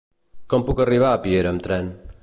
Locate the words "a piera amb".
1.13-1.67